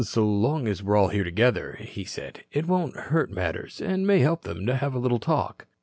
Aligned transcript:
"So 0.03 0.25
long 0.25 0.67
as 0.67 0.81
we 0.81 0.95
are 0.97 1.11
here 1.11 1.21
altogether," 1.25 1.77
he 1.79 2.05
said, 2.05 2.43
"it 2.51 2.65
won't 2.65 2.95
hurt 2.95 3.29
matters, 3.29 3.79
and 3.79 4.07
may 4.07 4.17
help 4.17 4.45
them, 4.45 4.65
to 4.65 4.75
have 4.77 4.95
a 4.95 4.99
little 4.99 5.19
talk." 5.19 5.67